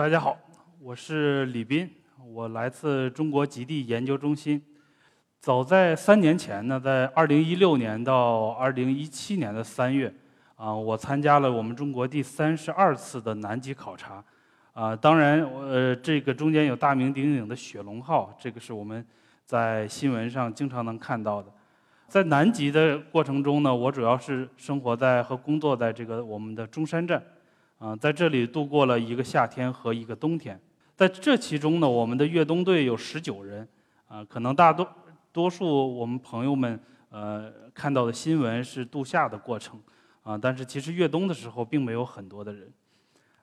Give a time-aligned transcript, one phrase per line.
[0.00, 0.34] 大家好，
[0.80, 1.86] 我是李斌，
[2.32, 4.58] 我来自中国极地研究中心。
[5.40, 10.10] 早在三年前呢，在二零一六年到二零一七年的三月，
[10.56, 14.24] 啊，我参加了我们中国第三十二次的南极考察。
[14.72, 19.06] 啊，当然，呃，这个中间有大名鼎鼎的雪龙号，这个是我们
[19.44, 21.52] 在新闻上经常能看到的。
[22.08, 27.22] 在南极的过程中呢，我主要是生活在和工作在这个我们的中山站。
[27.80, 30.60] 啊，在这里度过了一个夏天和一个冬天，
[30.94, 33.66] 在这其中呢，我们的越冬队有十九人，
[34.06, 34.86] 啊，可能大多
[35.32, 39.80] 多数我们朋友们呃看到的新闻是度夏的过程，
[40.22, 42.70] 啊，但是其实越冬的时候并没有很多的人，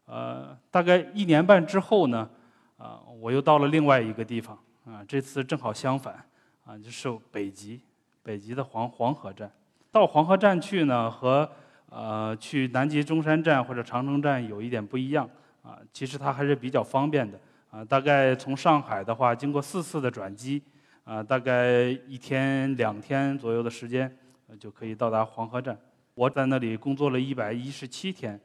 [0.05, 2.29] 呃，大概一年半之后呢，
[2.77, 6.23] 啊，我又到了另外一个地方，啊，这次正好相反，
[6.63, 7.81] 啊，就是北极，
[8.21, 9.51] 北极的黄黄河站，
[9.91, 11.49] 到黄河站去呢和。
[11.89, 15.29] 呃，去南极中山站或者长城站有一点不一样
[15.63, 17.39] 啊，其实它还是比较方便的
[17.71, 17.83] 啊。
[17.83, 20.61] 大概从上海的话，经过四次的转机
[21.05, 24.17] 啊，大概一天两天左右的时间
[24.59, 25.77] 就可以到达黄河站。
[26.13, 28.39] 我在那里工作了一百一十七天，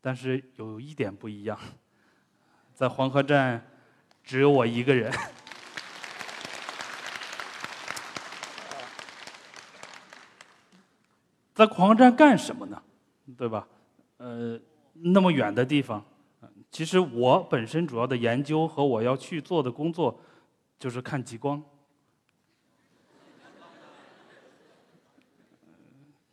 [0.00, 1.58] 但是有一点不一样，
[2.74, 3.64] 在黄河站
[4.22, 5.10] 只有我一个人。
[11.58, 12.80] 在狂战干什么呢？
[13.36, 13.66] 对吧？
[14.18, 14.56] 呃，
[14.92, 16.04] 那么远的地方，
[16.70, 20.20] 其实我本身主要的研究和我要去做的工作，
[20.78, 21.60] 就是看极光。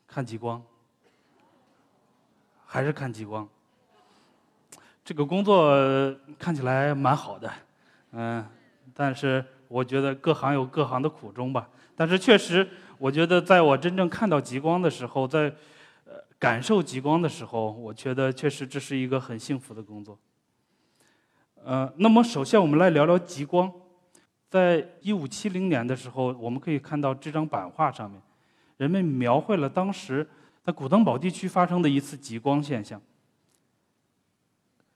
[0.05, 0.63] 看极光，
[2.63, 3.49] 还是看极光。
[5.03, 5.75] 这个工作
[6.37, 7.51] 看起来蛮好的，
[8.11, 8.47] 嗯，
[8.95, 11.69] 但是我觉得各行有各行的苦衷吧。
[11.95, 12.67] 但是确实。
[12.97, 15.53] 我觉得，在我真正看到极光的时候，在
[16.05, 20.17] 呃感受极光的时候，我觉得确实这是一个很幸福的工作。
[21.61, 23.69] 呃，那么首先我们来聊聊极光。
[24.49, 28.21] 在一五七零年的时候，我们可以看到这张版画上面，
[28.77, 30.25] 人们描绘了当时
[30.63, 33.01] 在古登堡地区发生的一次极光现象。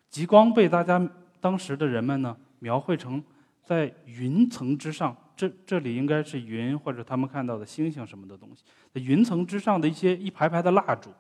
[0.09, 1.05] 极光被大家
[1.41, 3.21] 当时的人们呢描绘成
[3.69, 5.15] 在云层之上。
[5.35, 8.63] 这这里应该是云，或者他们看到的星星什么的东西。
[8.91, 11.11] 在云层之上的一些一排排的蜡烛，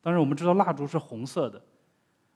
[0.00, 1.62] 当然我们知道蜡烛是红色的，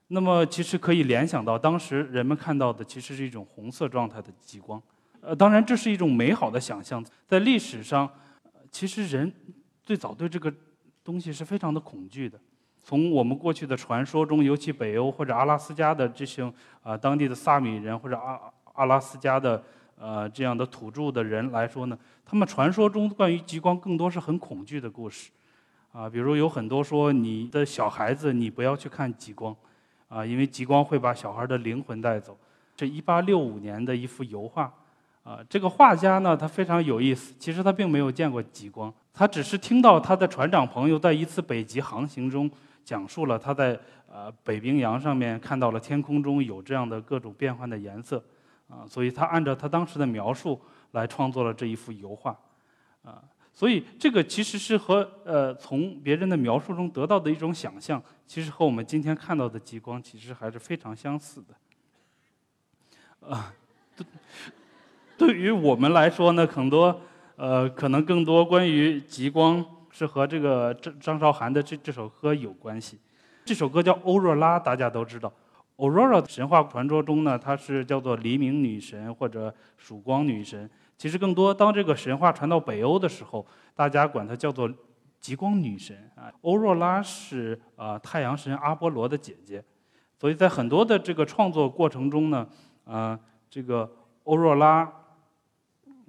[0.07, 4.81] 那么其实可以联想到当时人们看到的其实是一种红色状态的极光。
[5.21, 7.05] 呃，当然这是一种美好的想象。
[7.27, 8.09] 在历史上，
[8.71, 9.31] 其实人
[9.83, 10.55] 最早对这个
[11.03, 12.41] 东西是非常的恐惧的。
[12.83, 16.51] 从我们过去的传说中，尤其北欧或者阿拉斯加的这些
[16.83, 18.41] 啊当地的萨米人或者阿
[18.77, 19.63] 阿拉斯加的。
[19.99, 25.31] 呃，这样的土著的人来说呢，他们传说中关于极光更多是很恐惧的故事，
[25.91, 29.57] 啊，比如有很多说你的小孩子你不要去看极光，
[30.09, 32.37] 啊，因为极光会把小孩的灵魂带走。
[32.77, 34.71] 这一八六五年的一幅油画，
[35.25, 42.51] 啊，这个画家呢他非常有意思，其实他并没有见过极光，他只是听到他的船长朋友在一次北极航行中
[42.85, 43.81] 讲述了他在
[44.13, 48.23] 呃北冰洋上面看到了天空中有这样的各种变换的颜色。
[48.69, 50.61] 啊，所以他按照他当时的描述
[50.91, 52.37] 来创作了这一幅油画，
[53.05, 53.23] 啊，
[53.55, 61.41] 所以这个其实是和呃从别人的描述中得到的一种想象，其实和我们今天看到的极光其实还是非常相似
[63.21, 63.55] 的，啊，
[63.97, 64.07] 对，
[65.17, 67.01] 对于我们来说呢，很多
[67.37, 72.99] 呃可能更多关于极光是和这个张张韶涵的这这首歌有关系，
[73.45, 75.33] 这首歌叫《欧若拉》，大家都知道。
[75.77, 80.69] Aurora 神话传说中呢，她是叫做黎明女神或者曙光女神。
[80.97, 84.71] 其实更多，当这个神话传到北欧的时候，大家管她叫做
[85.21, 86.33] 极光女神啊。
[86.41, 89.63] 欧若拉是啊太阳神阿波罗的姐姐，
[90.19, 92.49] 所以在很多的这个创作过程中呢，
[92.85, 93.19] 啊
[93.51, 93.91] 这个
[94.25, 94.91] 欧若拉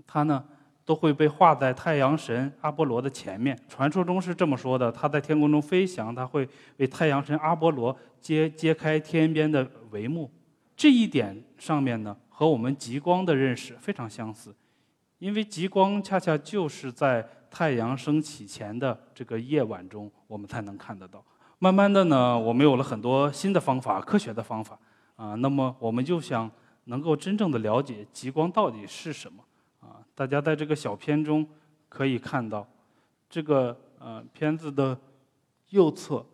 [0.05, 0.43] 她呢。
[0.87, 3.59] 都会被画在太阳神阿波罗的前面。
[3.67, 6.47] 传说中是这么说的：他在天空中飞翔，他会
[6.77, 10.31] 为太阳神阿波罗揭揭开天边的帷幕。
[10.77, 14.55] 这一点上面呢，和我们极光的认识非常相似，
[15.19, 21.21] 因为极光恰恰就是在太阳升起前的这个夜晚中，我们才能看得到。
[21.59, 24.79] 慢慢的呢，我们有了很多新的方法，科学的方法
[25.17, 26.49] 啊，那么我们就想
[26.85, 29.43] 能够真正的了解极光到底是什么。
[29.87, 31.47] 啊，大家在这个小片中
[31.87, 32.67] 可以看到，
[33.29, 34.97] 这个呃片子的
[35.69, 36.25] 右侧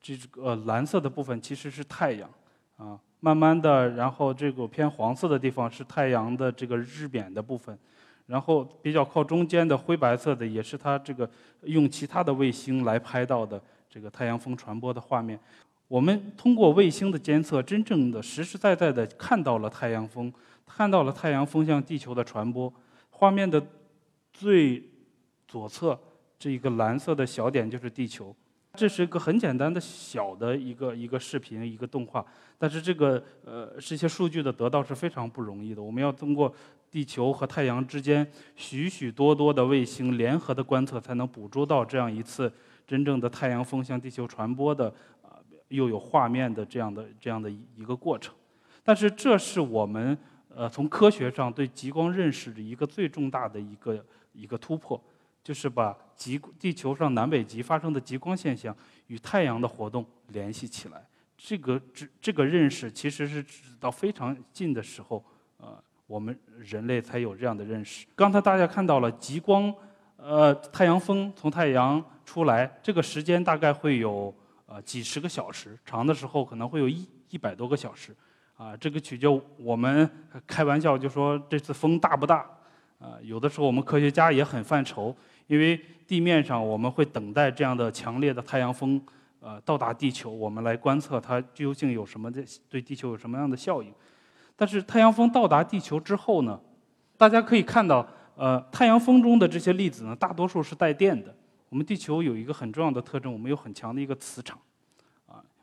[0.00, 2.30] 这个蓝色的部分其实是太阳
[2.78, 7.78] 啊，慢慢的，然后这个偏黄色的地方是太阳的这个日冕的部分，
[8.26, 11.28] 然后比较靠中间的灰白色的也是它这个
[11.64, 13.60] 用其他的卫星来拍到的
[13.90, 15.38] 这个太阳风传播的画面。
[15.86, 20.32] 我们通过卫星的监测，真正的实实在在的看到了太阳风，
[20.66, 22.72] 看到了太阳风向地球的传播。
[23.22, 23.64] 画面的
[24.32, 24.82] 最
[25.46, 25.96] 左侧
[26.36, 28.34] 这一个蓝色的小点就是地球。
[28.74, 32.24] 这是一个很简单的小的一个一个视频一个动画，
[32.58, 35.80] 但是这个呃这些数据的得到是非常不容易的。
[35.80, 36.52] 我们要通过
[36.90, 42.52] 地球和太阳之间许许多多的卫星联合的观测，才能捕捉到这样一次
[42.84, 44.92] 真正的太阳风向地球传播的
[45.22, 45.38] 啊
[45.68, 48.34] 又有画面的这样的这样的一个过程。
[48.82, 50.18] 但是这是我们
[50.54, 55.02] 呃从科学上对极光认识的一个最重大的一个一个突破。
[55.44, 58.72] 就是把极地球上南北极发生的极光现象
[59.08, 61.04] 与太阳的活动联系起来，
[61.36, 63.44] 这个这这个认识其实是
[63.80, 65.24] 到非常近的时候，
[65.56, 65.76] 呃，
[66.06, 68.06] 我们人类才有这样的认识。
[68.14, 69.74] 刚才大家看到了极光，
[70.16, 74.32] 呃，太阳风从太阳出来，这个时间大概会有
[74.66, 78.14] 呃几十个小时，长的时候可能会有一一百多个小时，
[78.56, 79.26] 啊，这个取决
[79.56, 80.08] 我们
[80.46, 82.46] 开玩笑就说这次风大不大，
[82.98, 85.14] 啊，有的时候我们科学家也很犯愁。
[85.48, 88.98] 因为地面上我们会等待这样的强烈的太阳风，
[89.40, 93.92] 呃，到达地球，我们来观测它究竟有什么的对地球有什么样的效应。
[94.56, 96.58] 但是太阳风到达地球之后呢，
[97.18, 98.06] 大家可以看到，
[98.36, 101.34] 呃，太阳风中的这些粒子呢，大多数是带电的。
[101.68, 104.58] 我们地球有一个很重要的特征，我们有很强的一个磁场，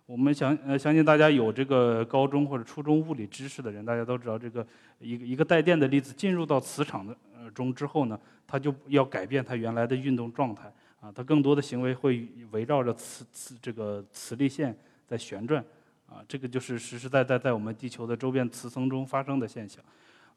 [0.10, 4.66] 我们相呃相信大家有这个高中或者初中物理知识的人，大家都知道这个
[4.98, 7.48] 一个一个带电的粒子进入到磁场的呃。
[7.52, 14.76] 中之后呢，它就要改变它原来的运动状态啊，它更多的行为会围绕着磁磁这个磁力线
[15.08, 15.64] 在旋转
[16.08, 19.84] 啊，这个就是实实在在在我们地球的周边磁层中发生的现象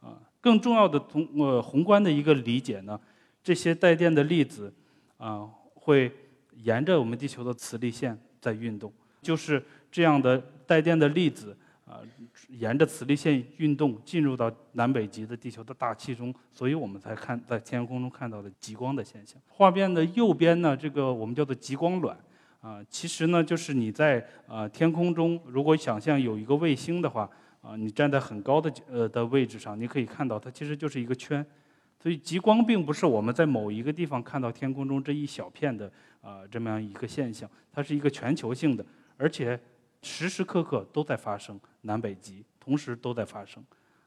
[0.03, 0.21] 啊。
[0.43, 3.01] 更重要的通呃宏观的一个理解呢，
[3.43, 4.71] 这些带电的粒子
[5.17, 6.13] 啊会
[6.57, 8.93] 沿着我们地球的磁力线在运动，
[9.23, 10.37] 就是这样的
[10.67, 11.57] 带电的粒子。
[11.85, 12.01] 啊，
[12.49, 19.39] 沿着磁力线运动进入到南北极的地球的大气中，所以我们才看在天空中看到的极光的现象。
[19.49, 22.17] 画面的右边呢，这个我们叫做极光卵，
[22.63, 27.29] 啊，其实呢就是你在啊天空中，如果想象有一个卫星的话，
[27.61, 31.45] 啊，你站在很高的呃的位置上，你可以看到它其实就是一个圈。
[32.01, 35.93] 所以极光并不是我们在某一个地方看到天空中这一小片的
[36.23, 38.87] 啊这么样一个现象，它是一个全球性的，
[39.23, 39.59] 而且。
[40.05, 43.65] 时时刻刻都在发生，南北极同时都在发生，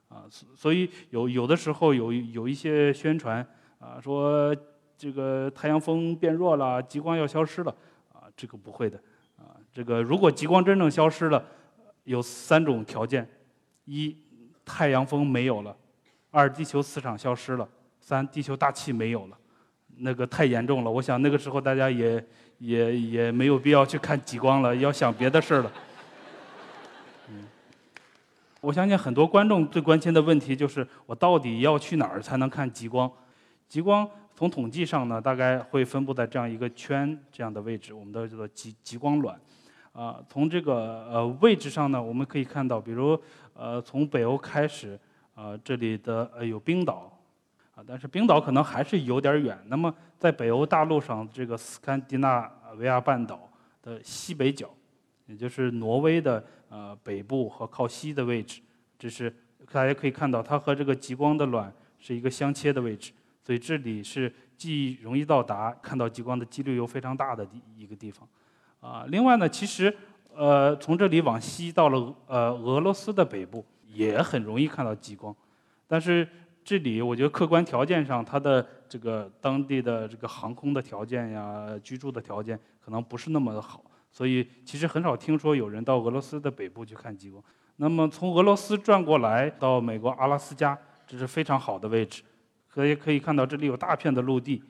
[0.10, 3.40] 啊，所以有有的时候有有一些宣传
[3.80, 4.54] 啊，说
[4.98, 7.74] 这个太阳风变弱了，极光要消失了，
[8.12, 9.02] 啊，这个不会的，
[9.38, 11.42] 啊，这个如果极光真正消失了，
[12.04, 13.26] 有三种条件：
[13.86, 14.18] 一，
[14.66, 15.74] 太阳风没有了；
[16.30, 17.66] 二，地球磁场消失了；
[18.02, 19.38] 三，地球大气没有了。
[20.00, 22.22] 那个太严重了，我想那个时候大家也
[22.60, 25.72] 也也没有必要去看极光了，要想别的事儿了。
[27.30, 27.44] 嗯，
[28.62, 33.12] 我相信很多观众最关心的问题就是，我到底要去哪儿才能看极光？
[33.68, 39.40] 极光从统计上呢，大概会分布在这样一个圈这样的位置，我们都叫做极极光卵。
[39.92, 43.18] 啊，从这个呃位置上呢，我们可以看到，比如
[43.54, 45.00] 呃从北欧开始，
[45.34, 47.12] 啊这里的呃有冰岛。
[47.76, 49.60] 啊，但是冰岛可能还是有点远。
[49.68, 53.50] 那么，在北欧大陆上，这个斯堪的纳维亚半岛
[53.82, 54.74] 的西北角，
[55.26, 58.62] 也就是挪威的呃北部和靠西的位置，
[58.98, 59.30] 这是
[59.70, 63.12] 大家可以看到，它和这个极光的卵是一个相切的位置。
[63.44, 68.26] 所以这里是既容易到达，看到极光的几率又非常大的一个地方。
[68.80, 69.94] 啊，另外呢，其实
[70.34, 75.36] 呃从这里往西到了呃俄罗斯的北部，也很容易看到极光，
[75.90, 76.26] 但是。
[76.66, 87.42] 这里我觉得客观条件上，它的这个当地的这个航空的条件呀、居住的条件可能不是那么的好，所以其实很少听说有人到俄罗斯的北部去看极光。
[87.76, 92.24] 那么从俄罗斯转过来到美国阿拉斯加，这是非常好的位置，
[92.68, 94.64] 可以可以看到这里有大片的陆地。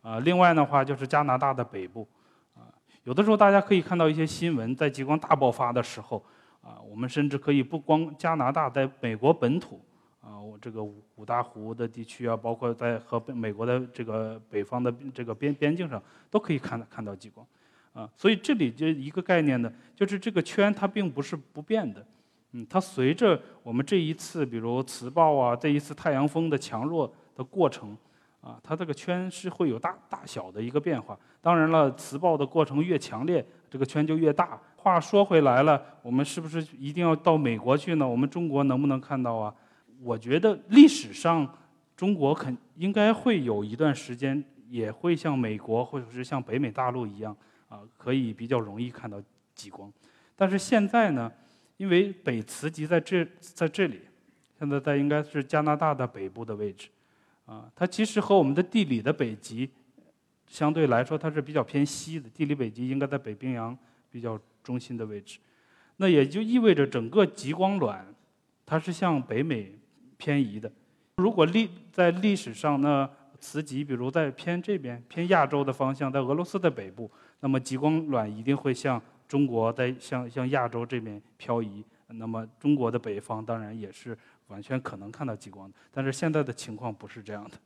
[0.00, 2.08] 啊，另外的话就是加拿大的北部，
[2.54, 2.66] 啊，
[3.04, 6.24] 有的时候大家可以看到一些新闻，在极光大爆发的时候，
[6.62, 9.78] 啊，我们甚至可以不光加拿大，在美国本土。
[10.22, 16.00] 啊，我这个五五大湖的地区啊，包括在和美国的这个北方的这个边边境上，
[16.30, 17.44] 都可以看到看到极光，
[17.92, 22.06] 啊，所以这里就一个概念呢，就是这个圈它并不是不变的，
[22.52, 27.96] 嗯，它随着我们这一次比如磁暴啊，这一次太阳风的强弱的过程，
[28.40, 31.18] 啊，它这个圈是会有大大小的一个变化。
[31.40, 34.56] 当然了，磁暴的过程越强烈，这个圈就越大。
[34.76, 38.06] 话说回来了，我们是不是一定要到美国去呢？
[38.06, 39.52] 我们中国能不能看到啊？
[40.02, 41.56] 我觉得历史上，
[41.96, 47.36] 中国肯应该会有一段时间，也会像美国或者是像北美大陆一样，
[47.68, 49.22] 啊，可以比较容易看到
[49.54, 49.92] 极光。
[50.34, 51.30] 但是现在呢，
[51.76, 54.00] 因为北磁极在这在这里，
[54.58, 56.88] 现在在应该是加拿大的北部的位置，
[57.46, 59.70] 啊，它其实和我们的地理的北极
[60.48, 62.28] 相对来说，它是比较偏西的。
[62.30, 63.76] 地理北极应该在北冰洋
[64.10, 65.38] 比较中心的位置，
[65.98, 68.04] 那也就意味着整个极光卵
[68.66, 69.72] 它是向北美
[70.22, 70.70] 偏移的。
[71.16, 73.10] 如果历在历史上呢，
[73.40, 77.10] 磁极比如在偏这边偏亚洲的方向，在俄罗斯的北部，
[77.40, 81.84] 那么极光卵一定会向中国在向向亚洲这边漂移。
[82.06, 87.56] 那么中国的北方当然也是完全可能看到极光的，但是现在的情况不是这样的。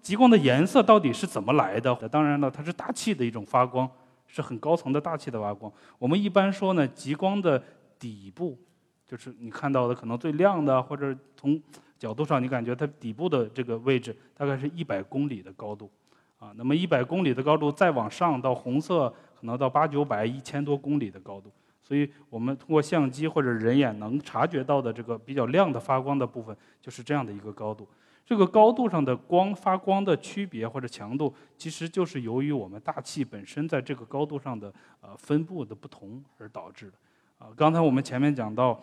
[0.00, 1.94] 极光的颜色到底是怎么来的？
[2.08, 3.86] 当然了，它是大气的一种发光，
[4.26, 5.70] 是很高层的大气的发光。
[5.98, 7.62] 我们一般说呢，极光的
[7.98, 8.58] 底部
[9.06, 11.60] 就是你看到的可能最亮的，或者从
[11.98, 15.90] 角度上，你感觉它底部的这个位置大概是一百公里的高度，
[16.38, 19.08] 啊，那么一百公里的高度再往上到红色，
[19.38, 21.50] 可能到八九百、一千多公里的高度。
[21.82, 27.86] 所以我们通过相机或者人眼能察觉到的这个比较亮的发光的部分，就是这样的一个高度。
[28.24, 36.94] 这个高度上的光发光的区别或者强度，其实就是由于我们大气本身在这个高度上的呃分布的不同而导致的。
[37.44, 38.80] 啊，刚才我们前面讲到。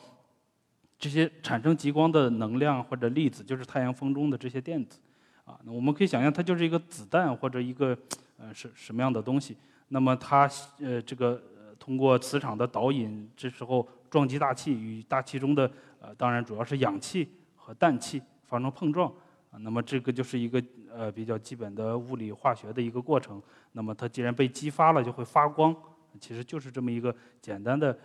[1.00, 5.00] 这些产生极光的能量或者粒子，就是太阳风中的这些电子，
[5.46, 7.98] 啊，那我们可以想象它就是一个子弹或者一个
[8.38, 9.58] 呃是什么样的东西。
[9.88, 11.42] 那么它呃这个
[11.80, 19.12] 通过磁场的导引，这时候撞击大气，与大气中的呃当然主要是氧气和氮气发生碰撞，
[19.50, 20.64] 啊，那么这个就是一个
[20.94, 23.42] 呃比较基本的物理化学的一个过程。
[23.72, 25.76] 那么它既然被激发了，就会发光，
[26.20, 27.98] 其实就是这么一个简单的。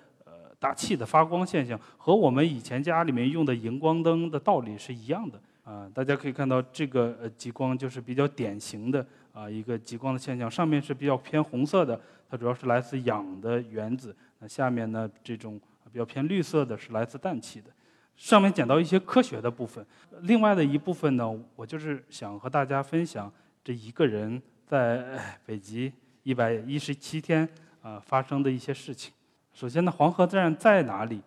[0.58, 5.90] 大气的发光现象和我们以前家里面用的荧光灯的道理是一样的啊！
[5.92, 15.60] 大家可以看到这个呃极光就是比较典型的啊一个极光的现象，上面是比较偏红色的，它主要是来自氧的原子；那下面呢这种
[15.92, 17.70] 比较偏绿色的是来自氮气的。
[18.16, 19.84] 上面讲到一些科学的部分，
[20.22, 23.30] 另外的一部分呢，我就是想和大家分享
[23.62, 27.46] 这一个人在北极一百一十七天
[27.82, 29.12] 啊发生的一些事情。
[29.56, 31.22] 首先呢，黄河站在哪里？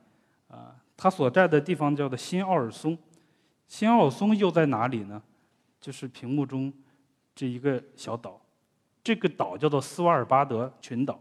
[0.49, 2.95] 啊，它所在的地方叫做新奥尔松。
[3.65, 5.19] 新奥尔松又在哪里呢？
[5.81, 6.71] 就是屏幕中
[7.33, 8.39] 这一个小岛，
[9.03, 11.19] 这个岛叫做斯瓦尔巴德群岛。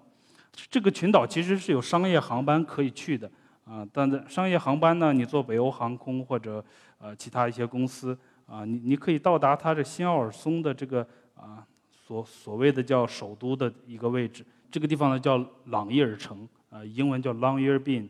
[0.69, 3.31] 这个群岛其实是有商业航班可以去的
[3.65, 6.63] 啊，但是商业航班呢，你坐北欧航空或者
[6.99, 11.01] 呃其他一些公司啊，你你可以到达它的新奥尔松的这个
[11.35, 14.45] 啊所所谓的叫首都的一个位置。
[14.71, 16.47] 这个地方呢叫朗伊尔城。
[16.71, 18.09] 啊，英文叫 Longyearbyen，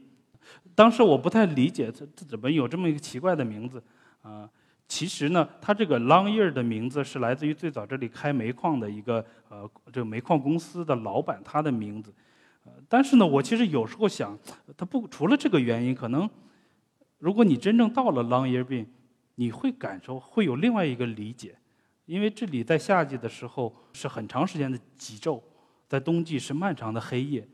[0.74, 3.82] 当时我不太理解它它怎么有这么一个奇怪的名字
[4.22, 4.48] 啊。
[4.88, 12.12] 其实呢，它这个 Longyear 的名字是来自于最早这里开煤矿的一个呃这个煤矿公司的老板他的名字。
[12.64, 14.38] 呃，但是呢，我其实有时候想，
[14.76, 16.28] 它不除了这个原因，可能
[17.18, 18.86] 如果你真正到了 Longyearbyen，
[19.34, 21.54] 你会感受会有另外一个理解，
[22.06, 25.42] 因为这里在夏季的时候是很长时间的极昼，
[25.86, 27.46] 在冬季是漫长的黑夜。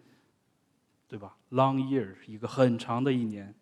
[1.07, 3.55] 对吧？Long year 是一个很长的一年。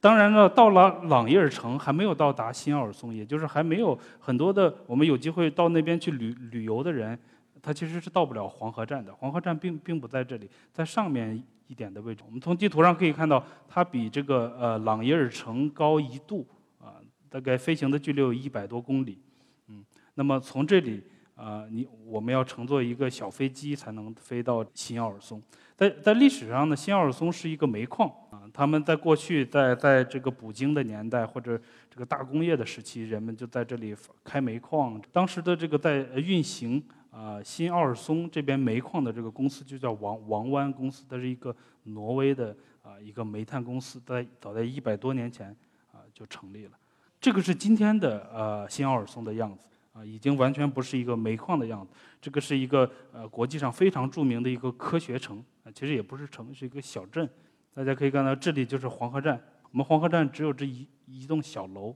[0.00, 7.16] 当然了，到了朗伊尔城还没有到达新奥尔松，也就是还没有很多的我们有机会到那边去旅旅游的人，
[7.62, 9.14] 他其实是到不了黄河站的。
[9.14, 12.24] 黄河站并并不在这里，在上面一点的位置。
[12.26, 16.44] 我们从地图上可以看到，它比这个呃朗伊尔城高一度
[16.80, 16.98] 啊，
[17.28, 19.20] 大概飞行的距离有一百多公里。
[19.68, 21.00] 嗯，那么从这里
[21.36, 25.40] 啊，你我们要乘坐一个小飞机才能飞到新奥尔松。
[25.76, 28.42] 在在历史上呢，新奥尔松是一个煤矿啊。
[28.52, 31.60] 他们在过去在在这个捕鲸的年代或者
[31.90, 35.00] 这个大工业的时期，人们就在这里开煤矿。
[35.10, 45.54] 当时的这个在运行啊新奥尔松这边煤矿的这个公司就叫王王湾公司，它是一个挪威的啊一个煤炭公司，在早在一百多年前
[45.90, 46.72] 啊就成立了。
[47.20, 49.58] 这个是今天的呃新奥尔松的样子。
[49.94, 57.28] 啊，已经完全不是一个煤矿的样子，这个是一个呃国际上非常著名的一个科学城啊，其实也不是城，是一个小镇。
[57.74, 59.40] 大家可以看到，这里就是黄河站。
[59.70, 61.94] 我们黄河站只有这一一栋小楼，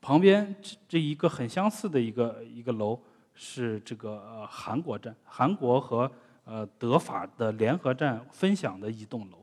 [0.00, 3.00] 旁边这这一个很相似的一个一个楼
[3.34, 6.10] 是这个呃韩国站，韩国和
[6.44, 9.38] 呃德法的联合站分享的一栋楼。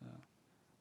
[0.00, 0.08] 嗯，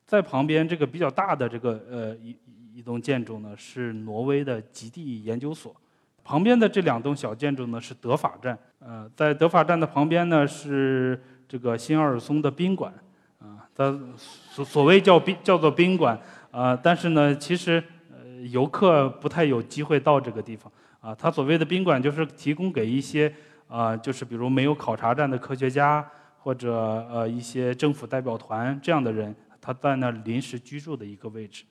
[0.06, 2.38] 在旁边这个比较大的这个呃一
[2.76, 5.76] 一栋建筑呢，是挪威的极地研究所。
[6.24, 12.94] 旁边的这两栋小建筑呢是德法站，呃，在德法站的旁边呢是这个新奥尔松的宾馆，
[13.40, 16.20] 啊，它所所谓叫宾叫做宾馆，
[16.52, 23.34] 啊，但是呢，其实呃游客不太有机会到这个地方，啊，它所谓的宾馆就是提供给一些
[23.68, 26.08] 啊，就是比如没有考察站的科学家
[26.38, 26.74] 或者
[27.12, 31.64] 呃一些政府代表团这样的人，他在那临时居住的一个位置。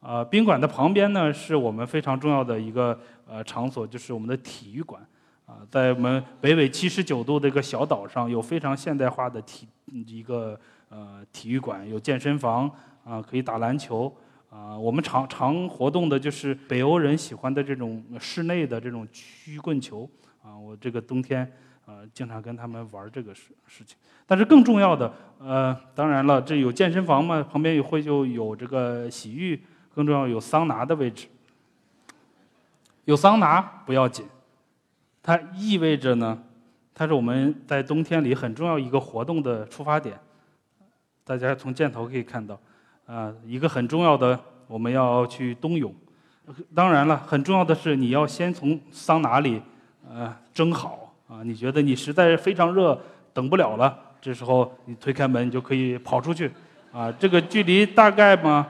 [0.00, 2.96] 呃，宾馆的旁边呢，是我们非常重要的一个
[3.26, 5.04] 呃场所，就是我们的体育馆。
[5.46, 12.68] 啊，在我们北纬七十九度的一个小岛上，有非常现代化的体一个呃体育馆，有健身房
[13.04, 14.12] 啊，可以打篮球
[14.50, 14.76] 啊。
[14.76, 20.10] 我们常常活动的就是北欧人喜欢的这种室内的这种曲棍球
[20.42, 20.58] 啊。
[20.58, 21.48] 我这个冬天
[21.86, 23.96] 呃经常跟他们玩这个事事情。
[24.26, 29.62] 但是更重要的呃，当然了，这有健身房嘛，旁边也会就有这个洗浴，
[29.94, 31.28] 更重要有桑拿的位置。
[33.04, 34.26] 有桑拿不要紧。
[35.26, 36.40] 它意味着呢，
[36.94, 40.16] 它是我们在冬天里很重要一个活动的出发点。
[41.24, 42.56] 大家从箭头可以看到，
[43.06, 45.92] 啊，一个很重要的我们要去冬泳。
[46.72, 49.60] 当然了，很重要的是你要先从桑拿里，
[50.08, 51.42] 呃，蒸好啊。
[51.42, 52.96] 你觉得你实在是非常热，
[53.34, 56.48] 等不了了，这时候你推开门你就可以跑出去，
[56.92, 58.64] 啊，这个距离大概嘛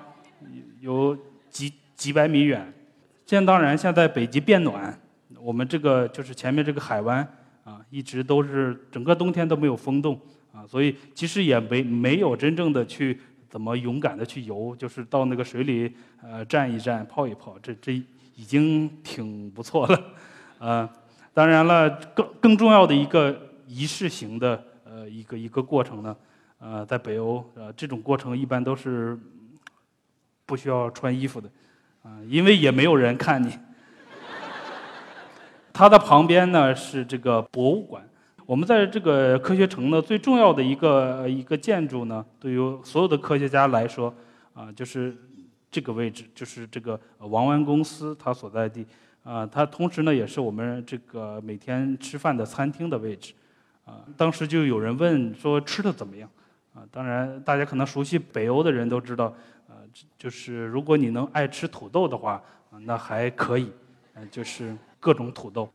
[0.80, 1.14] 有
[1.50, 2.72] 几几百米远。
[3.26, 4.98] 现当然，现在北极变暖。
[5.46, 7.24] 我们这个就是前面这个海湾
[7.62, 10.20] 啊，一直都是整个冬天都没有风动
[10.52, 17.92] 啊，所以其实也没没有真正的去怎么勇敢的去游，就是到那个水里呃站一站、泡一泡，这这
[18.34, 20.04] 已经挺不错了，
[20.58, 20.90] 啊，
[21.32, 26.16] 当然了，更更重要的一个仪式型的呃一个一个过程呢，
[26.58, 29.16] 呃，在北欧呃这种过程一般都是
[30.44, 31.48] 不需要穿衣服的
[32.02, 33.56] 啊，因为也没有人看你。
[35.76, 38.02] 它的旁边呢是这个博物馆。
[38.46, 44.12] 我们在这个科学城呢最重要的一个一个建筑呢，对于所有的科学家来说，
[44.54, 45.14] 啊，就是
[45.70, 48.86] 这个位置，就是这个王湾公司它所在地。
[49.22, 53.34] 啊，它同时呢也是我们这个每天吃饭的餐厅的位置。
[53.84, 56.26] 啊，当时就有人问说吃的怎么样？
[56.74, 59.26] 啊，当然大家可能熟悉北欧的人都知道，
[59.68, 59.84] 啊，
[60.16, 63.70] 就是如果你能爱吃土豆的话，啊，那还可以，
[64.14, 64.74] 嗯，就是。
[65.06, 65.72] 各种土豆，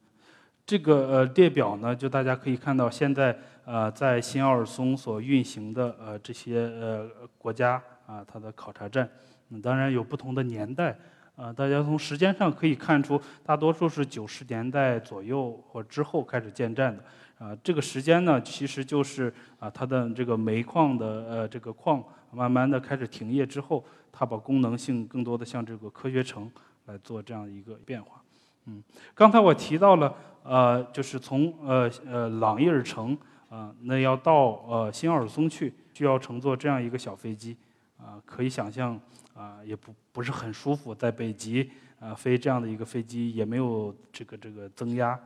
[0.65, 9.10] 这个呃列表呢，就大家可以看到，现在呃在新奥尔松所运行的呃这些呃国家啊，它的考察站，
[9.48, 11.00] 嗯，当然有不同的年代，
[11.38, 17.02] 啊，大家从时间上可以看出，大多数是九十年代左右或之后开始建站的，
[17.39, 26.52] 啊，这个时间呢，其实就是啊它的这个煤矿的呃这个矿慢慢的开始停业之后，它把功能性更多的向这个科学城
[26.88, 28.21] 来做这样一个变化。
[28.65, 28.82] 嗯，
[29.15, 33.17] 刚才我提到了，呃，就是从呃呃朗伊尔城
[33.50, 37.58] 啊，那要到呃新奥尔松去，需要乘坐这样一个小飞机，
[37.97, 39.00] 啊，可以想象
[39.36, 45.19] 啊，也不不是很舒服，在北极啊飞这样的一个飞机也没有这个这个增压，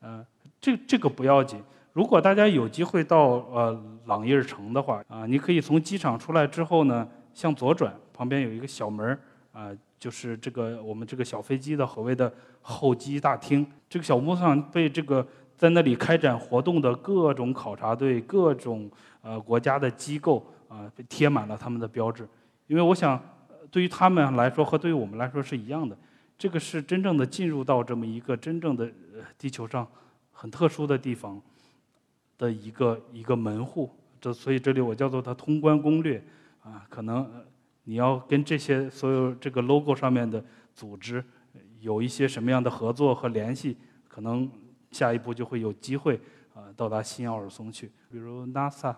[0.00, 0.26] 呃，
[0.58, 1.62] 这这个不要紧，
[1.92, 9.20] 如果大家有机会到呃朗伊尔城的话，啊，你可以从机场出来之后呢，向左转，旁边有一个小门儿，
[9.52, 9.70] 啊。
[10.00, 12.32] 就是这个我们这个小飞机的所谓的
[12.62, 15.24] 候机大厅，这个小木上被这个
[15.58, 22.26] 在那里开展活动的各种考察队、各种呃国家的机构啊，贴满了他们的标志。
[22.66, 23.22] 因为我想，
[23.70, 25.94] 对于他们来说和对于我们来说是一样的，
[26.38, 28.90] 这个是真正的进入到这么一个真正的
[29.36, 29.86] 地球上
[30.32, 31.38] 很特殊的地方
[32.38, 33.90] 的一个一个门户。
[34.18, 36.24] 这所以这里我叫做它通关攻略
[36.62, 37.30] 啊，可能。
[37.84, 41.24] 你要跟这些所有这个 logo 上面的组织
[41.80, 43.76] 有一些什么样的合作和联系？
[44.06, 44.50] 可能
[44.90, 46.20] 下一步就会有机会
[46.52, 47.90] 啊到达新奥尔松去。
[48.10, 48.94] 比如 NASA，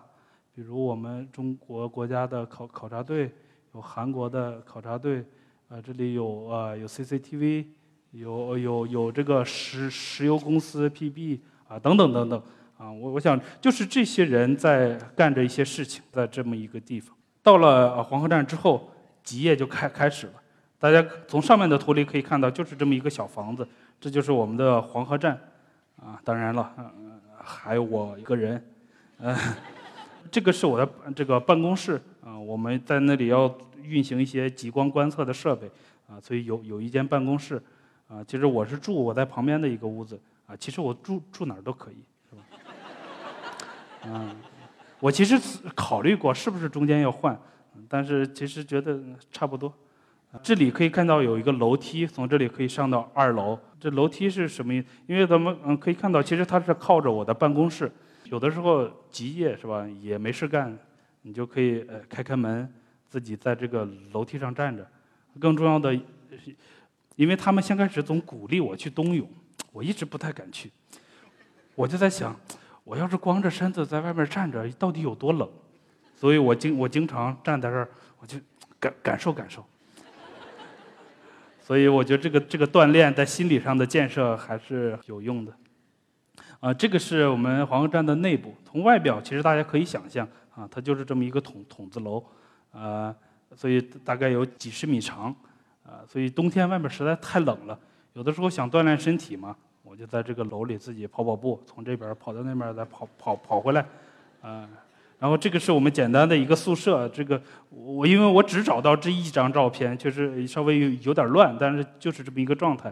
[0.53, 3.31] 比如我们中国国家的考考察队，
[3.73, 5.23] 有韩国的考察队，
[5.69, 7.67] 啊这里有啊有 CCTV，
[8.11, 12.43] 有有有这个石石油公司 PB 啊等等等等
[12.77, 17.15] 啊我我想就是这些人在干着一些事情，在这么一个地方。
[17.43, 18.89] 到了黄河站之后，
[19.21, 20.33] 极夜就开开始了。
[20.79, 23.67] 大家从上面的图里可以看到，就是这么一个小房子，
[23.99, 25.37] 这就是我们的黄河站。
[26.01, 26.73] 啊，当然了，
[27.37, 28.61] 还有我一个人。
[29.19, 29.33] 嗯，
[30.31, 32.01] 这个是我的这个办公室。
[32.25, 35.69] 啊，我们在那里要运行一些极光观测的设备。
[36.07, 37.61] 啊，所以有有一间办公室。
[38.07, 40.19] 啊，其实我是住我在旁边的一个屋子。
[40.47, 42.43] 啊，其实我住住哪儿都可以，是吧？
[44.05, 44.35] 嗯。
[45.03, 45.37] 我其实
[45.75, 47.37] 考虑过是不是中间要换，
[47.89, 48.97] 但是其实觉得
[49.33, 49.73] 差不多。
[50.41, 53.59] 这里可以看到有一个楼梯，从这里可以上到二楼。
[53.81, 54.87] 这楼梯是什么意思？
[55.05, 57.91] 因为咱们嗯可以看到，其实它是靠着我的办公室。
[58.29, 60.73] 有的时候极夜是吧，也没事干，
[61.23, 62.73] 你就可以呃开开门，
[63.09, 64.87] 自己在这个楼梯上站着。
[65.37, 65.93] 更重要的，
[67.17, 69.29] 因为他们先开始总鼓励我去冬泳，
[69.73, 70.71] 我一直不太敢去。
[71.75, 72.33] 我就在想。
[72.83, 75.49] 我要是光着身子在外面站着，到底有多冷？
[76.15, 78.37] 所以我经我经常站在这儿，我就
[78.79, 79.65] 感感受感受。
[81.61, 85.53] 所以我觉得这个这个锻炼在心理上的建设还是有用的。
[86.59, 92.23] 啊，这个是我们黄河站的内部，从外表其实大家可以想象啊，它就是这么一个筒筒子楼，
[92.71, 93.13] 啊，
[93.53, 95.35] 所以大概有几十米长，
[95.83, 97.77] 啊，所以冬天外面实在太冷了，
[98.13, 99.53] 有的时候想锻炼身体嘛，
[99.93, 103.85] 我就在这个楼里自己跑跑步，从这边跑到那边再跑跑跑回来，
[104.41, 104.67] 啊，
[105.19, 112.91] 然后这个是我们简单的一个宿舍，这个我因为我只找到这一张照片，确实稍微有有点乱，但是就是这么一个状态，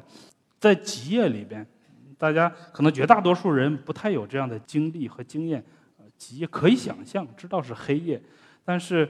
[0.60, 1.66] 在极夜里边。
[2.20, 5.64] 大家可能绝大多数人不太有这样的经历和经验，
[6.20, 8.22] 极夜可以想象知道是黑夜，
[8.64, 9.10] 但是，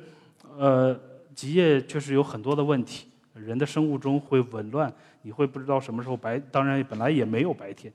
[0.58, 0.98] 呃，
[1.36, 3.11] 极夜确实有很多的问题，
[3.46, 4.92] 人的生物钟会紊乱，
[5.24, 7.92] 你会不知道什么时候白，当然本来也没有白天，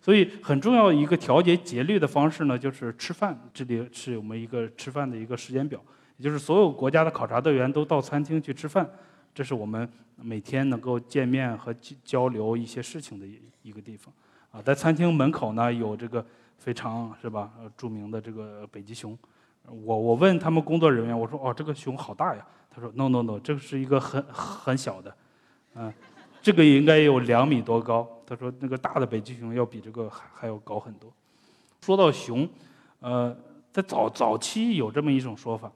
[0.00, 3.38] 所以很重要一个调节节律的方式呢，就是吃饭。
[3.52, 5.80] 这里是我们一个吃饭的一个时间表，
[6.16, 8.88] 也就是所有国家的考察队员都到餐厅去吃饭，
[9.34, 14.12] 这是我们每天能够见面和交流一些事情的一一个地方。
[14.50, 16.24] 啊，在餐厅门口呢有这个
[16.58, 19.16] 非常是吧著名的这个北极熊，
[19.64, 25.14] 我我问他们工作人员，我说哦这个熊好大呀，他说 no no no，这是一个很很小的，
[25.74, 25.92] 嗯，
[26.40, 31.12] 这个应该有两米多高，他说那个大的北极熊要比这个还还要高很多。
[31.80, 32.48] 说到熊，
[33.00, 33.36] 呃，
[33.72, 35.70] 在早早期有这么一种说法，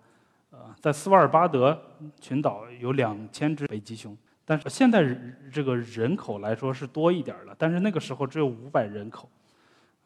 [0.51, 1.81] 呃，在斯瓦尔巴德
[2.21, 4.17] 群岛有两千只北极熊。
[4.47, 5.03] 但是现在
[5.51, 9.27] 这个人口来说是多一点了，但是那个时候只有五百人口，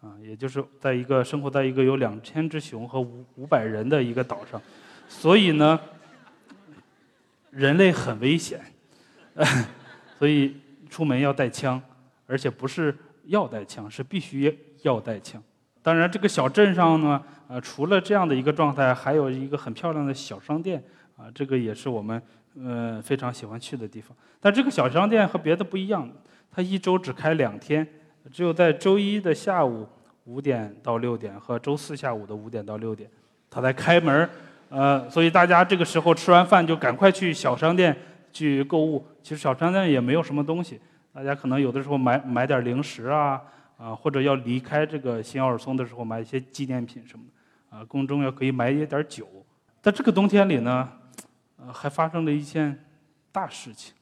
[0.00, 4.62] 啊，也就是在一个生活在一个有两千只熊和五五百人的一个岛上，
[5.08, 5.80] 所以呢，
[7.50, 8.60] 人类很危险，
[10.18, 10.56] 所以
[10.88, 11.80] 出门要带枪，
[12.26, 15.42] 而且不是要带枪，是必须要带枪。
[15.82, 20.82] 当然，这个小镇上呢，呃，除了这样的一个状态，还有一个很漂亮的小商店，
[21.16, 22.22] 啊，这个也是我们。
[22.60, 26.10] 呃，非常喜欢去的地方，但这个小商店和别的不一样，
[26.50, 27.86] 它一周只开两天，
[28.32, 29.86] 只有在周一的下午
[30.24, 33.08] 五点到六点和周四下午的五点到六点，
[33.48, 34.28] 它才开门
[34.68, 37.96] 呃，所以大家这个时候吃完饭就赶快去小商店
[38.32, 39.04] 去购物。
[39.22, 40.80] 其实小商店也没有什么东西，
[41.12, 43.40] 大家可能有的时候买买点零食啊，
[43.76, 47.24] 啊，或者要离开这个新奥尔松的时候买一些纪念品什么
[47.70, 49.26] 的，啊，宫中要可以买一点酒。
[49.80, 50.88] 在这个冬天里呢。
[51.60, 52.84] 呃，还发生了一件
[53.32, 53.92] 大事情。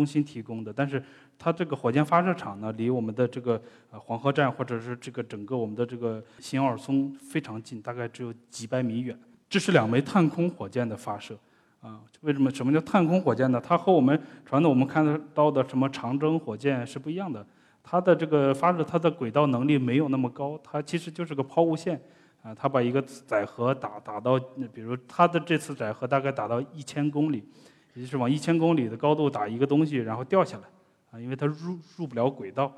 [0.00, 1.02] 中心提供的，但是
[1.38, 3.60] 它这个火箭发射场呢，离我们的这个
[3.90, 9.14] 呃黄河站或者是这个整个我们的这个新奥尔松非常近，大概只有几百米远。
[9.46, 11.36] 这是两枚探空火箭的发射，
[11.82, 12.50] 啊，为什么？
[12.50, 13.60] 什么叫探空火箭呢？
[13.62, 17.46] 它和我们传统我们看得到的什么长征火箭是不一样的。
[17.82, 22.00] 它的这个发射，它的轨道能力没有那么高，它其实就是个抛物线，
[22.42, 24.38] 啊，它把一个载荷打打到，
[24.72, 27.44] 比如它的这次载荷大概打到一千公里。
[27.94, 30.64] 也就是往一千公里的高度打一个东西，然后掉下来，
[31.10, 32.72] 啊，因为它入入不了轨道。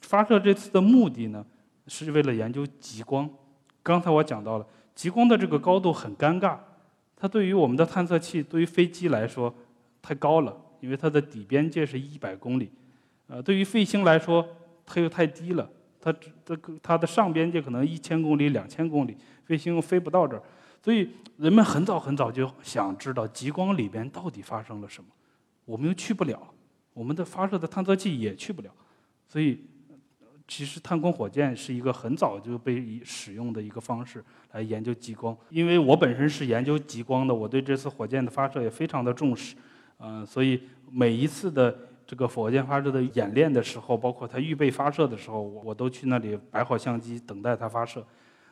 [0.00, 1.44] 发射这次的目的呢，
[1.86, 3.28] 是为了研究极光。
[3.82, 6.56] 刚才我讲到了，极光的这个高度很尴尬，
[7.16, 9.52] 它对于我们的探测器，对于飞机来说
[10.00, 12.70] 太高了，因为它的底边界是一百公里。
[13.26, 14.46] 呃，对于卫星来说，
[14.86, 15.68] 它又太低了，
[16.00, 19.16] 它它它的上边界可能一千公里、两千公里，
[19.48, 20.42] 卫星又飞不到这儿。
[20.82, 25.10] 所以人们很早很早就想知道极光里边到底发生了什么，
[25.64, 26.40] 我们又去不了，
[26.94, 28.70] 我们的发射的探测器也去不了，
[29.26, 29.60] 所以
[30.46, 35.36] 其实探空火箭是一个很早就被使用的一个方式来研究极光。
[35.50, 39.54] 因为我本身是研究极光的，我对这次火箭的发射也非常的重视，
[39.98, 48.02] 嗯，所以每一次的这个火箭发射的演练的时候，包括它预备发射的时候，我我都去那里摆好相机，等待它发射。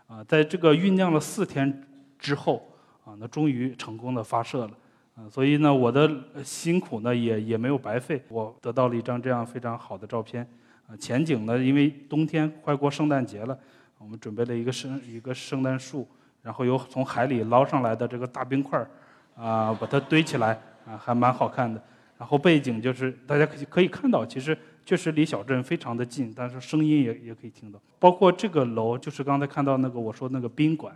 [0.07, 1.83] 啊，在这个酝酿了四天
[2.19, 2.67] 之后，
[3.05, 4.71] 啊，那终于成功的发射了。
[5.17, 6.11] 啊，所以呢，我的
[6.45, 10.47] 辛苦呢也也没有白费，我得到了一张这样非常好的照片。
[10.87, 13.59] 啊，前景呢，因为冬天快过圣诞节了，
[13.99, 16.07] 我们准备了一个圣一个圣诞树，
[16.43, 18.91] 然后有从海里捞上来的这个大冰块儿，
[19.35, 21.83] 啊，把它堆起来，啊，还蛮好看的。
[22.19, 27.81] 然后背景就是大家可以可以看到，其实确实离小镇非常的近，但是声音也也可以听到。
[27.99, 30.95] 包括这个楼，就是刚才看到那个我说那个宾馆，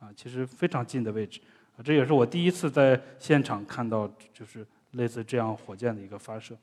[0.00, 1.40] 啊，其实非常近的位置。
[1.76, 6.56] 啊，这也是我第一次在现场看到，就是类似这样火箭的一个发射。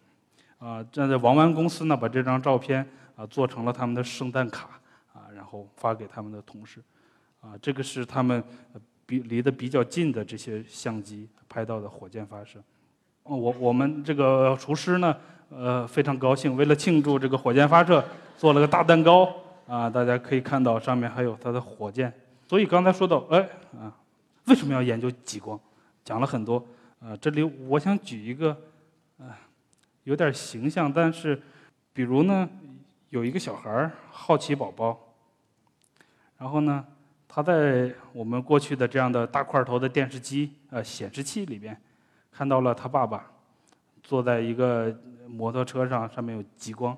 [0.60, 4.80] 啊，站在王湾公司呢，把这张照片啊做成了他们的圣诞卡，
[5.14, 6.82] 啊，然后发给他们的同事。
[7.40, 8.44] 啊，这个是他们
[9.06, 12.60] 比离得比较近的这些相机拍到的火箭发射。
[13.24, 15.16] 我我们这个厨师呢，
[15.50, 18.04] 呃，非常高兴，为了庆祝这个火箭发射，
[18.36, 19.32] 做了个大蛋糕
[19.68, 19.90] 啊。
[19.90, 22.12] 大家可以看到上面还有它的火箭。
[22.48, 23.40] 所以刚才说到，哎
[23.78, 23.94] 啊，
[24.46, 25.60] 为什么要研究极光？
[26.04, 26.66] 讲了很多。
[27.00, 28.58] 呃，这里我想举一个，
[29.18, 29.26] 呃，
[30.04, 31.40] 有点形象，但是，
[31.94, 32.50] 比如呢，
[33.10, 34.98] 有一个小孩儿，好奇宝宝，
[36.38, 36.86] 然后呢，
[37.28, 41.80] 他在我们过去的这样的大块头的电视机呃显示器里边。
[42.32, 43.32] 看到了他爸爸
[44.04, 44.96] 坐在一个
[45.28, 46.96] 摩托车上，上面有极光。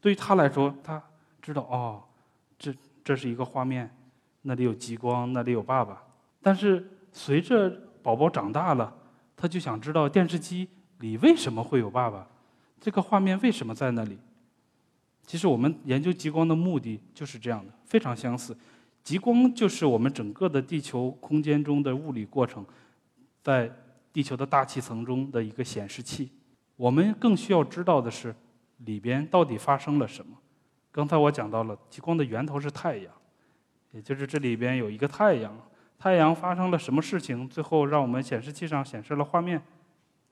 [0.00, 1.02] 对于他来说，他
[1.40, 2.02] 知道哦，
[2.58, 3.88] 这这是一个画面，
[4.42, 6.02] 那里有极光，那里有爸爸。
[6.42, 7.70] 但是随着
[8.02, 8.92] 宝宝长大了，
[9.36, 12.26] 他就想知道电视机里为什么会有爸爸，
[12.80, 14.18] 这个画面为什么在那里？
[15.26, 18.56] 其实我们研究极光的目的就是这样的，非常相似。
[19.02, 22.64] 极光就是我们整个的地球空间中的物理过程，
[23.42, 23.70] 在。
[24.12, 26.32] 地球的大气层中的一个显示器，
[26.74, 28.34] 我们更需要知道的是，
[28.78, 30.36] 里边到底发生了什么。
[30.90, 33.14] 刚才我讲到了极光的源头是太阳，
[33.92, 35.56] 也就是这里边有一个太阳，
[35.98, 39.60] 太阳发生了什么事情，最后让我们显示器上显示了画面，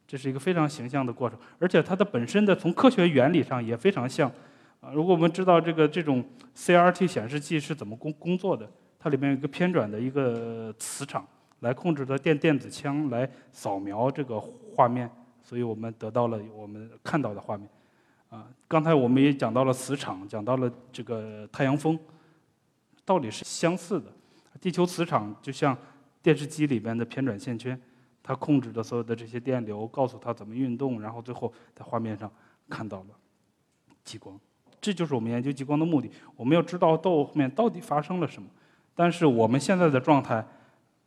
[0.07, 4.31] 这是一个非常形象的过程，而且它的本身的从科学原理上也非常像。
[4.81, 6.25] 啊，如果我们知道这个这种
[6.57, 11.27] CRT 显示器是怎么工工作的，它里面有一个偏转的一个磁场。
[11.61, 15.11] 来控制的电电子枪来扫描这个画面，
[15.42, 17.68] 所以我们得到了我们看到的画面。
[18.31, 21.99] 啊，刚才我们也讲到了磁场，讲到了这个太阳风，
[23.09, 24.12] 道理是相似的。
[24.61, 25.77] 地球磁场就像
[26.23, 27.81] 电视机里边的偏转线圈，
[28.23, 32.31] 它控制着所有的这些电流，告诉它怎么运动，然后最后在画面上
[32.68, 33.07] 看到了
[34.05, 34.38] 极光。
[34.81, 36.11] 这就是我们研究极光的目的。
[36.37, 38.49] 我们要知道到后面到底发生了什么。
[38.94, 40.47] 但是我们现在的状态。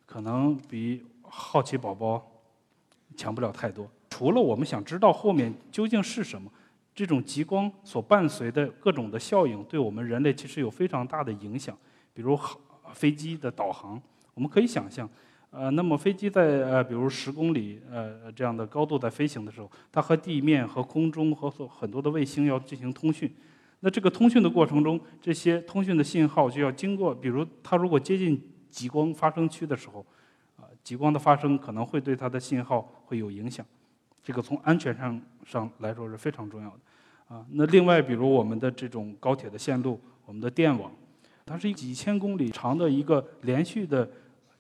[0.04, 2.22] 可能比好奇宝宝
[3.16, 3.90] 强不了太多。
[4.10, 6.52] 除了我们想知道后面究竟是什么，
[6.94, 11.78] 这种极光所伴随的各种的效应，对我们人类其实有非常大的影响。
[12.14, 12.60] 比如航
[12.94, 14.02] 飞机的导航，
[14.34, 15.10] 我们可以想象，
[15.50, 23.34] 呃，那么飞机在呃，比如十公里呃这样的高度在飞行的时候，它和地面、和空中和很多的卫星要进行通讯。
[23.82, 28.42] 那这个通讯的过程中，这些通讯的信号就要经过，比如它如果接近。
[28.72, 30.00] 极光发生区的时候，
[30.56, 33.66] 啊，极光的发生可能会对它的信号会有影响，
[34.24, 40.90] 这个从安全上上来说是非常重要的，啊，那另外比如我们的这种高铁的线路，我们的电网，
[41.52, 44.10] 它是几千公里长的一个连续的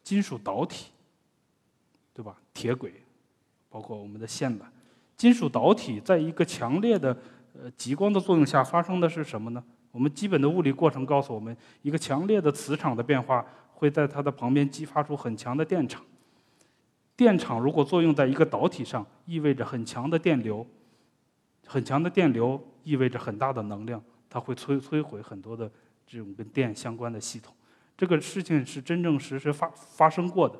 [0.03, 0.91] 金属导体，
[2.13, 2.35] 对吧？
[2.53, 2.93] 铁轨，
[3.69, 4.63] 包括我们的线缆，
[5.15, 7.17] 金属导体在一个强烈的
[7.53, 9.63] 呃极光的作用下发生的是什么呢？
[9.91, 13.45] 我们基本的物理过程告诉我们，一个强烈的磁场的变化。
[13.73, 16.03] 会在它的旁边激发出很强的电场。
[17.17, 20.63] 电场如果作用在一个导体上，意味着很强的电流。
[21.65, 23.99] 很强的电流意味着很大的能量，
[24.29, 25.67] 它会摧摧毁很多的
[26.11, 27.53] 这种跟电相关的系统。
[27.97, 30.59] 这个事情是真正实实发发生过的。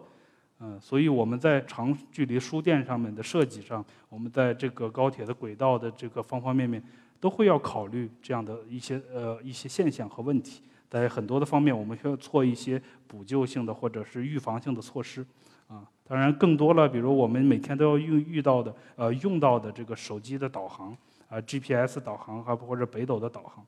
[0.59, 6.81] 嗯，所以我们在长距离输电上面的设计上，我们在这个高铁的轨道的这个方方面面，
[7.19, 10.61] 都会要考虑这样的一些呃一些现象和问题。
[10.87, 15.25] 在很多的方面，我们需要做一些补救性的或者是预防性的措施，
[15.67, 20.95] 啊，当然更多了，比如我们每天都要遇遇到的，呃，用到的这个手机的导航，
[21.29, 23.65] 啊，GPS 导航，还或者北斗的导航，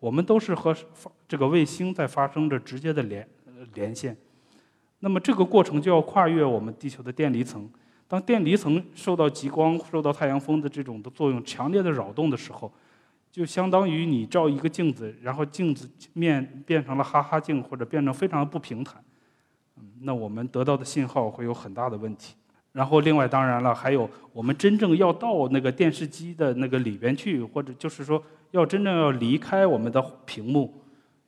[0.00, 0.76] 我们都是和
[1.28, 3.28] 这个卫星在发生着直接的连
[3.74, 4.16] 连线。
[4.98, 7.70] 那么这个过程就要跨越我们地球的电离层，
[8.08, 12.72] 当电离层受到极光、受到太阳风的这种的作用强烈的扰动的时候。
[13.32, 19.00] 就相当于你照一个镜子，然后镜子面变成了哈哈镜，或者变成非常不平坦，
[20.00, 22.34] 那我们得到的信号会有很大的问题。
[22.72, 30.72] 然后另外当然了，还有我们真正要到那个电视机的那个里边去，或者就是说要真正要离开我们的屏幕，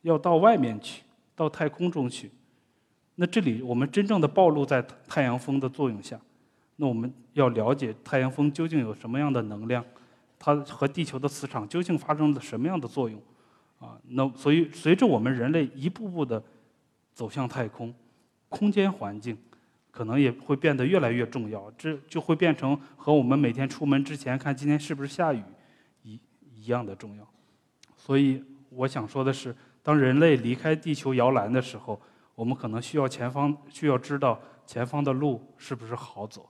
[0.03, 1.03] 要到外面去，
[1.35, 2.31] 到太空中去。
[3.15, 6.19] 那这里我们真正的暴露在太阳风的作用下，
[6.77, 9.83] 那我们要了解太阳风究竟有什么样的能量，
[10.39, 13.21] 它和地球的磁场究竟发生了什么样的作用，
[13.79, 16.41] 啊，那所以随着我们人类一步步的
[17.13, 17.93] 走向太空，
[18.49, 19.37] 空间环境
[19.93, 25.41] 可能也会变得越来越重要，这就会变成和我们每天出门之前看今天是不是下雨
[26.01, 26.19] 一
[26.53, 27.25] 一样的重要。
[27.95, 32.01] 所以我想说的是，当人类离开地球摇篮的时候。
[32.35, 36.49] 我们可能需要前方需要知道前方的路是不是好走。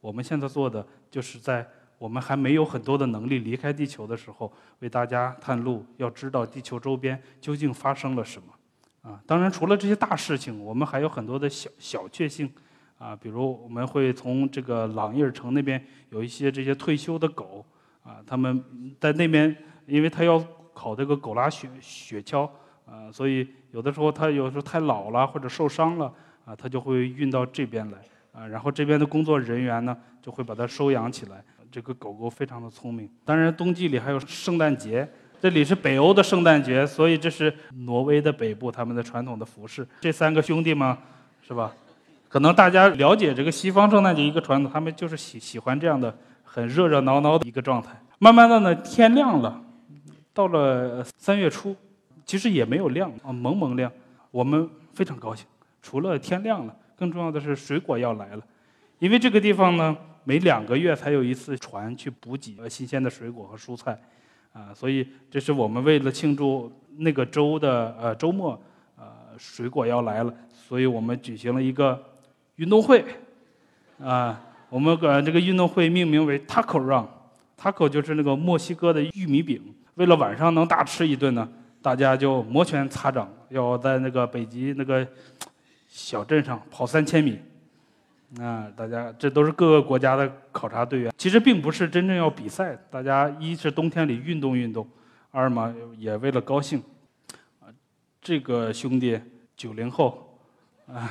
[0.00, 8.54] 我们现在做的就是在我们还没有很多的能力离开地球的时候，为大家探路，要知道地球周边究竟发生了什么。
[9.02, 12.50] 啊，当然除了这些大事情，我们还有很多的小小确幸。
[12.98, 17.64] 啊，比如我们会从这个朗伊尔城那边有一些这些退休的狗，
[18.02, 18.62] 啊，他们
[19.00, 19.56] 在那边，
[19.86, 22.48] 因为他要考这个狗拉雪雪橇。
[22.90, 26.10] 啊，所以有的时候他有时候太老了或者受伤了，
[26.46, 27.98] 啊，他就会运到这边来，
[28.32, 31.44] 啊，然后这边的工作人员呢就会把它收养起来。
[31.70, 33.06] 这个狗狗非常的聪明。
[33.26, 35.06] 当然，冬季里还有圣诞节，
[35.38, 39.86] 这里是北欧的圣诞节，所以这是挪威的北部他们的传统的服饰。
[40.00, 40.96] 这三个兄弟嘛，
[41.42, 41.70] 是吧？
[42.28, 48.00] 可能大家了解这个西方圣诞节一个传统，他们就是喜喜欢这样的很热热闹闹的一个状态。
[48.18, 49.62] 慢慢的呢，天亮了，
[50.32, 51.74] 到了三月初。
[52.26, 53.90] 其实也没有亮啊，蒙蒙亮，
[54.30, 55.46] 我们非常高兴。
[55.80, 58.42] 除了天亮了，更重要的是水果要来了，
[58.98, 63.98] 因为这个地方呢，每两个月才有一次船去补给新鲜的水果和蔬菜，
[64.52, 68.60] 啊，所以这是我们为了庆祝那个周的呃周末，
[68.98, 69.06] 呃
[69.38, 71.98] 水果要来了，所以我们举行了一个
[72.58, 73.04] 运动会，
[74.00, 79.62] 啊，我们把这个运动会命名为 Taco Run，Taco 就是那个墨西哥的玉米饼，
[79.94, 81.48] 为了晚上能大吃一顿呢。
[81.80, 85.06] 大家就摩拳擦掌，要在那个北极那个
[85.86, 87.38] 小镇上跑三千米。
[88.40, 91.12] 啊，大家这都是各个国家的考察队员。
[91.16, 94.86] 其实并不是真正要比赛，大家一是冬天里运动运动，
[95.30, 96.82] 二嘛也为了高兴。
[98.20, 99.18] 这个兄弟
[99.56, 100.36] 九零后，
[100.88, 101.08] 啊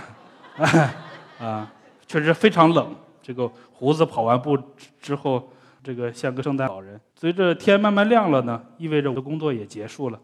[0.58, 0.94] 啊，
[1.40, 1.72] 啊
[2.08, 2.96] 确实非常冷。
[3.22, 4.58] 这个胡子跑完步
[5.02, 5.50] 之后，
[5.84, 7.00] 这个像个圣诞老人。
[7.16, 10.20] 随着天慢慢亮了呢，意味着我的工作也结束了。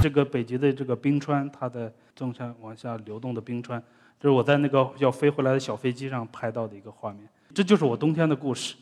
[0.00, 3.82] 这个北极的这个冰川，它的纵向往下流动的冰川，
[4.20, 7.28] 这是我在那个要飞回来的小飞机上拍到的一个画面。
[7.52, 8.76] 这就是我冬天的故事。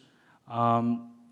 [0.45, 0.85] 啊，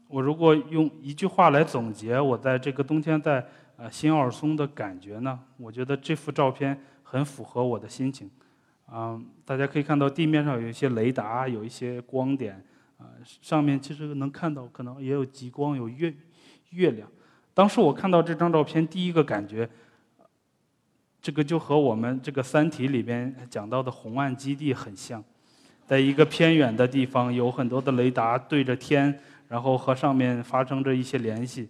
[0.09, 3.45] 我如果用一句话来总结我在这个冬天在
[3.77, 8.31] 呃新奥尔松的感觉呢，我觉得这幅照片很符合我的心情。
[8.87, 12.65] 啊，大家可以看到地面上有一些雷达，有一些光点，
[12.99, 16.15] 啊，上面其实能看到可能也有极光，有月
[16.71, 17.09] 月亮。
[17.55, 19.69] 当时我看到这张照片，第一个感觉。
[21.23, 25.25] 这个就和我们这个《三体》里边讲到的红岸基地很像，
[25.87, 29.19] 在一个偏远的地方，有很多的雷达对着天，
[29.55, 31.69] 然后和上面发生着一些联系。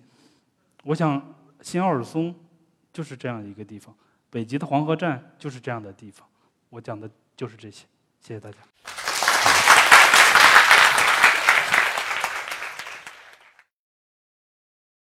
[0.85, 1.23] 我想，
[1.61, 2.35] 新奥尔松
[2.91, 3.95] 就是这样一个地方，
[4.31, 6.27] 北极的黄河站就是这样的地方。
[6.71, 7.85] 我讲的就是这些，
[8.23, 8.57] 谢谢大家。